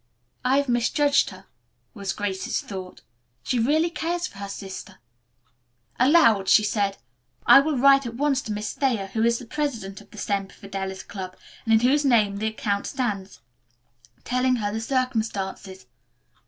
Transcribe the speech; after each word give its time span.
"I 0.43 0.57
have 0.57 0.67
misjudged 0.67 1.29
her," 1.29 1.45
was 1.93 2.11
Grace's 2.11 2.59
thought. 2.59 3.01
"She 3.43 3.59
really 3.59 3.91
cares 3.91 4.25
for 4.25 4.39
her 4.39 4.49
sister." 4.49 4.95
Aloud 5.99 6.49
she 6.49 6.63
said, 6.63 6.97
"I 7.45 7.59
will 7.59 7.77
write 7.77 8.07
at 8.07 8.15
once 8.15 8.41
to 8.41 8.51
Miss 8.51 8.73
Thayer, 8.73 9.09
who 9.13 9.21
is 9.21 9.37
the 9.37 9.45
president 9.45 10.01
of 10.01 10.09
the 10.09 10.17
Semper 10.17 10.55
Fidelis 10.55 11.03
Club, 11.03 11.37
and 11.65 11.73
in 11.75 11.79
whose 11.87 12.03
name 12.03 12.37
the 12.37 12.47
account 12.47 12.87
stands, 12.87 13.41
telling 14.23 14.55
her 14.55 14.73
the 14.73 14.81
circumstances. 14.81 15.85